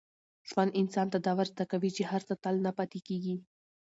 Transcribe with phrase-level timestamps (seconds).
[0.49, 3.35] ژوند انسان ته دا ور زده کوي چي هر څه تل نه پاتې کېږي.